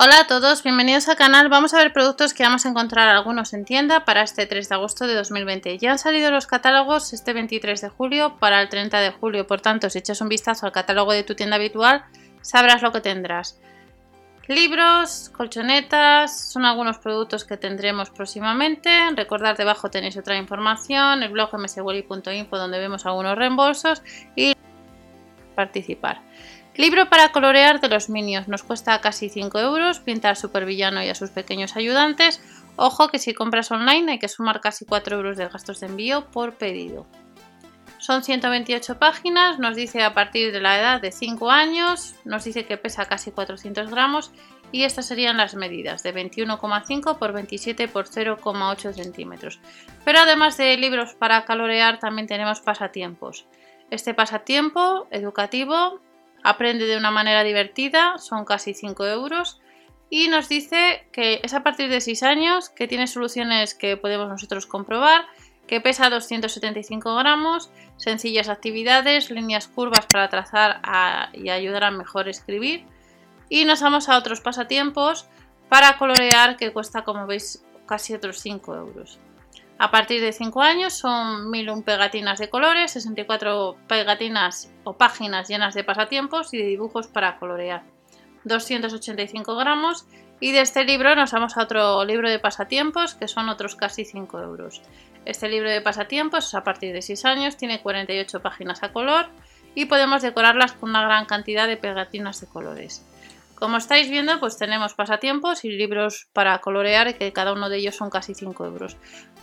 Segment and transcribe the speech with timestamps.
[0.00, 1.48] Hola a todos, bienvenidos al canal.
[1.48, 4.74] Vamos a ver productos que vamos a encontrar algunos en tienda para este 3 de
[4.76, 5.76] agosto de 2020.
[5.78, 9.60] Ya han salido los catálogos este 23 de julio para el 30 de julio, por
[9.60, 12.04] tanto, si echas un vistazo al catálogo de tu tienda habitual,
[12.42, 13.58] sabrás lo que tendrás.
[14.46, 19.10] Libros, colchonetas, son algunos productos que tendremos próximamente.
[19.16, 24.00] Recordad, debajo tenéis otra información, el blog mswelly.info donde vemos algunos reembolsos
[24.36, 24.54] y
[25.56, 26.20] participar.
[26.78, 28.46] Libro para colorear de los Minions.
[28.46, 29.98] Nos cuesta casi 5 euros.
[29.98, 32.40] Pinta al supervillano y a sus pequeños ayudantes.
[32.76, 36.30] Ojo que si compras online hay que sumar casi 4 euros de gastos de envío
[36.30, 37.08] por pedido.
[37.98, 42.64] Son 128 páginas, nos dice a partir de la edad de 5 años, nos dice
[42.64, 44.30] que pesa casi 400 gramos
[44.70, 49.58] y estas serían las medidas de 21,5 por 27 por 0,8 centímetros.
[50.04, 53.48] Pero además de libros para colorear también tenemos pasatiempos.
[53.90, 56.00] Este pasatiempo educativo
[56.42, 59.60] aprende de una manera divertida, son casi 5 euros.
[60.10, 64.28] Y nos dice que es a partir de 6 años, que tiene soluciones que podemos
[64.28, 65.26] nosotros comprobar,
[65.66, 70.80] que pesa 275 gramos, sencillas actividades, líneas curvas para trazar
[71.34, 72.86] y ayudar a mejor escribir.
[73.50, 75.28] Y nos vamos a otros pasatiempos
[75.68, 79.18] para colorear que cuesta como veis casi otros 5 euros.
[79.80, 85.74] A partir de 5 años son 1001 pegatinas de colores, 64 pegatinas o páginas llenas
[85.74, 87.84] de pasatiempos y de dibujos para colorear.
[88.42, 90.06] 285 gramos
[90.40, 94.04] y de este libro nos vamos a otro libro de pasatiempos que son otros casi
[94.04, 94.82] 5 euros.
[95.24, 99.26] Este libro de pasatiempos a partir de 6 años, tiene 48 páginas a color
[99.76, 103.06] y podemos decorarlas con una gran cantidad de pegatinas de colores.
[103.58, 107.96] Como estáis viendo, pues tenemos pasatiempos y libros para colorear, que cada uno de ellos
[107.96, 108.96] son casi 5 euros.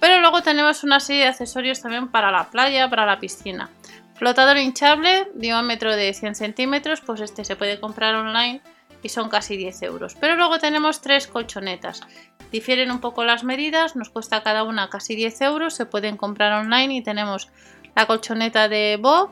[0.00, 3.70] Pero luego tenemos una serie de accesorios también para la playa, para la piscina.
[4.16, 8.60] Flotador hinchable, diámetro de 100 centímetros, pues este se puede comprar online
[9.00, 10.16] y son casi 10 euros.
[10.20, 12.02] Pero luego tenemos tres colchonetas.
[12.50, 16.52] Difieren un poco las medidas, nos cuesta cada una casi 10 euros, se pueden comprar
[16.52, 17.48] online y tenemos
[17.94, 19.30] la colchoneta de Bob,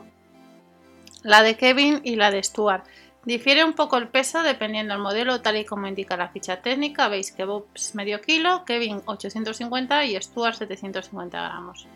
[1.21, 2.85] la de Kevin y la de Stuart.
[3.25, 7.09] Difiere un poco el peso dependiendo del modelo, tal y como indica la ficha técnica.
[7.09, 11.87] Veis que Bob es medio kilo, Kevin 850 y Stuart 750 gramos.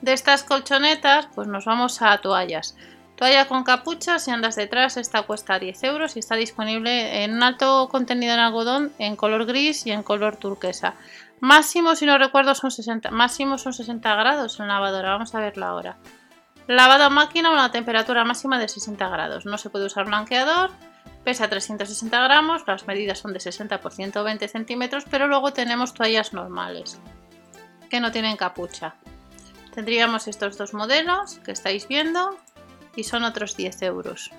[0.00, 2.76] De estas colchonetas, pues nos vamos a toallas.
[3.16, 7.42] Toalla con capucha, si andas detrás, esta cuesta 10 euros y está disponible en un
[7.42, 10.94] alto contenido en algodón en color gris y en color turquesa.
[11.40, 15.12] Máximo, si no recuerdo, son 60, máximo son 60 grados en lavadora.
[15.12, 15.96] Vamos a verlo ahora.
[16.66, 19.46] Lavado a máquina a una temperatura máxima de 60 grados.
[19.46, 20.70] No se puede usar blanqueador.
[21.22, 22.62] Pesa 360 gramos.
[22.66, 25.04] Las medidas son de 60 por 120 centímetros.
[25.08, 27.00] Pero luego tenemos toallas normales
[27.88, 28.96] que no tienen capucha.
[29.74, 32.36] Tendríamos estos dos modelos que estáis viendo
[32.96, 34.32] y son otros 10 euros.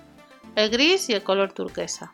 [0.54, 2.12] El gris y el color turquesa.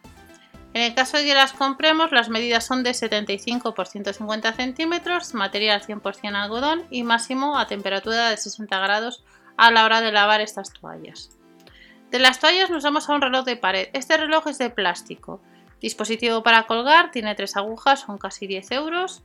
[0.74, 5.32] En el caso de que las compremos, las medidas son de 75 por 150 centímetros,
[5.32, 9.24] material 100% algodón y máximo a temperatura de 60 grados
[9.56, 11.30] a la hora de lavar estas toallas.
[12.10, 13.88] De las toallas nos vamos a un reloj de pared.
[13.92, 15.40] Este reloj es de plástico.
[15.80, 19.22] Dispositivo para colgar, tiene tres agujas, son casi 10 euros.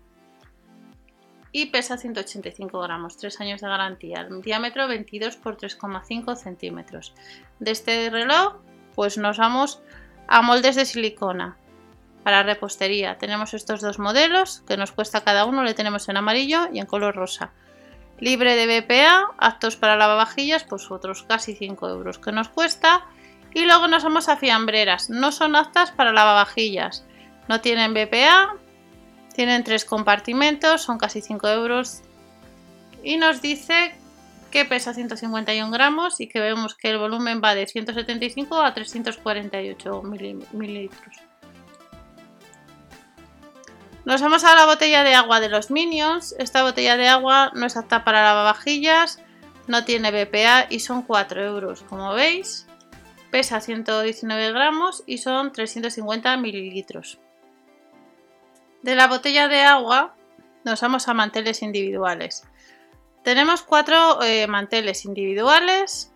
[1.51, 4.27] Y pesa 185 gramos, 3 años de garantía.
[4.43, 7.13] Diámetro 22 por 3,5 centímetros.
[7.59, 8.55] De este reloj,
[8.95, 9.81] pues nos vamos
[10.27, 11.57] a moldes de silicona
[12.23, 13.17] para repostería.
[13.17, 16.85] Tenemos estos dos modelos que nos cuesta cada uno, le tenemos en amarillo y en
[16.85, 17.51] color rosa
[18.19, 23.05] libre de BPA, aptos para lavavajillas, pues otros casi 5 euros que nos cuesta.
[23.53, 27.03] Y luego nos vamos a fiambreras, no son aptas para lavavajillas,
[27.47, 28.55] no tienen BPA,
[29.33, 32.01] tienen tres compartimentos, son casi 5 euros.
[33.03, 33.95] Y nos dice
[34.51, 40.03] que pesa 151 gramos y que vemos que el volumen va de 175 a 348
[40.53, 41.28] mililitros.
[44.09, 46.33] Nos vamos a la botella de agua de los Minions.
[46.39, 49.21] Esta botella de agua no es apta para lavavajillas,
[49.67, 52.65] no tiene BPA y son 4 euros, como veis.
[53.29, 57.19] Pesa 119 gramos y son 350 mililitros.
[58.81, 60.15] De la botella de agua
[60.65, 62.45] nos vamos a manteles individuales.
[63.23, 66.11] Tenemos cuatro eh, manteles individuales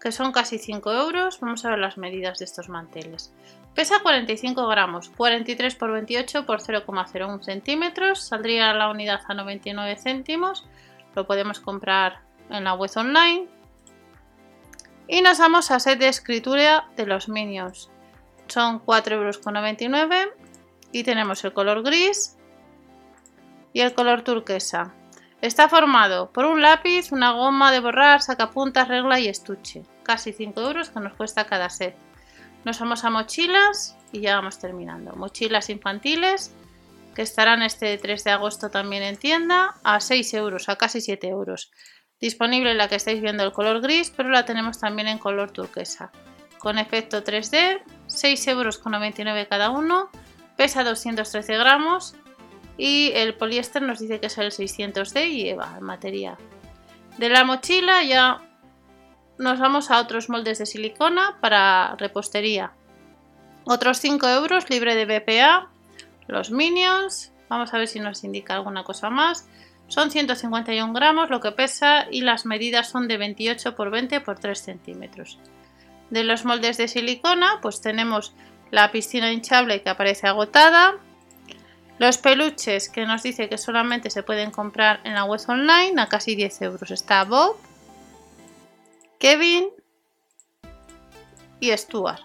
[0.00, 1.40] que son casi 5 euros.
[1.40, 3.34] Vamos a ver las medidas de estos manteles.
[3.74, 8.22] Pesa 45 gramos, 43 por 28 por 0,01 centímetros.
[8.22, 10.66] Saldría la unidad a 99 céntimos.
[11.14, 12.20] Lo podemos comprar
[12.50, 13.46] en la web online.
[15.06, 17.90] Y nos vamos a set de escritura de los Minions.
[18.48, 20.30] Son 4,99 euros
[20.92, 22.36] y tenemos el color gris
[23.72, 24.92] y el color turquesa.
[25.40, 29.84] Está formado por un lápiz, una goma de borrar, sacapuntas, regla y estuche.
[30.02, 31.96] Casi 5 euros que nos cuesta cada set.
[32.64, 35.12] Nos vamos a mochilas y ya vamos terminando.
[35.16, 36.54] Mochilas infantiles
[37.14, 41.28] que estarán este 3 de agosto también en tienda a 6 euros, a casi 7
[41.28, 41.70] euros.
[42.20, 46.12] Disponible la que estáis viendo el color gris, pero la tenemos también en color turquesa.
[46.58, 48.78] Con efecto 3D, 6,99 euros
[49.48, 50.10] cada uno,
[50.56, 52.14] pesa 213 gramos
[52.76, 56.36] y el poliéster nos dice que es el 600D y lleva el material.
[57.16, 58.42] De la mochila ya
[59.40, 62.72] nos vamos a otros moldes de silicona para repostería.
[63.64, 65.68] Otros 5 euros libre de BPA.
[66.26, 67.32] Los Minions.
[67.48, 69.48] Vamos a ver si nos indica alguna cosa más.
[69.88, 74.38] Son 151 gramos lo que pesa y las medidas son de 28 por 20 por
[74.38, 75.38] 3 centímetros.
[76.10, 78.34] De los moldes de silicona, pues tenemos
[78.70, 80.96] la piscina hinchable que aparece agotada.
[81.98, 86.08] Los peluches que nos dice que solamente se pueden comprar en la web online a
[86.08, 86.90] casi 10 euros.
[86.90, 87.56] Está Bob,
[89.20, 89.68] Kevin
[91.60, 92.22] y Stuart.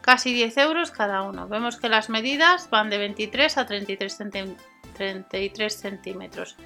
[0.00, 1.48] Casi 10 euros cada uno.
[1.48, 6.56] Vemos que las medidas van de 23 a 33 centímetros 33 centímetros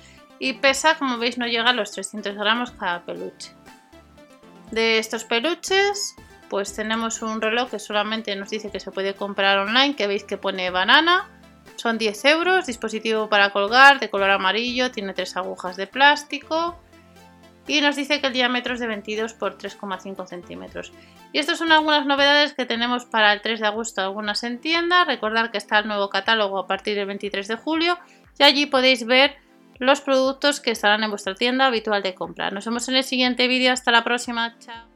[0.40, 3.52] y pesa, como veis, no llega a los 300 gramos cada peluche.
[4.72, 6.16] De estos peluches,
[6.50, 10.24] pues tenemos un reloj que solamente nos dice que se puede comprar online, que veis
[10.24, 11.30] que pone banana,
[11.76, 16.76] son 10 euros, dispositivo para colgar de color amarillo, tiene tres agujas de plástico
[17.66, 20.92] y nos dice que el diámetro es de 22 por 3,5 centímetros.
[21.32, 25.04] Y estas son algunas novedades que tenemos para el 3 de agosto, algunas en tienda.
[25.04, 27.98] Recordar que está el nuevo catálogo a partir del 23 de julio
[28.38, 29.36] y allí podéis ver
[29.78, 32.50] los productos que estarán en vuestra tienda habitual de compra.
[32.50, 33.72] Nos vemos en el siguiente vídeo.
[33.72, 34.56] Hasta la próxima.
[34.58, 34.93] Chao.